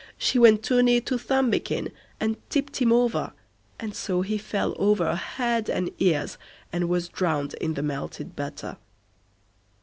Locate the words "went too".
0.39-0.81